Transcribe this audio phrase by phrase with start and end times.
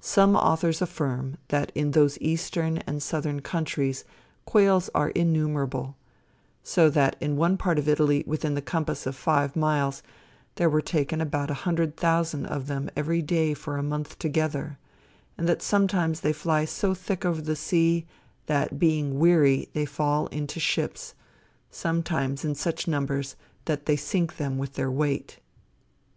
[0.00, 4.04] Some authors affirm, that in those eastern and southern countries,
[4.44, 5.96] quails are innumerable,
[6.64, 10.02] so that in one part of Italy within the compass of five miles,
[10.56, 14.78] there were taken about an hundred thousand of them every day for a month together;
[15.38, 18.04] and that sometimes they fly so thick over the sea,
[18.46, 21.14] that being weary they fall into ships,
[21.70, 23.36] sometimes in such numbers,
[23.66, 25.38] that they sink them with their weight."